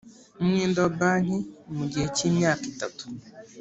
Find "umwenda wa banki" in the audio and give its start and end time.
0.41-1.37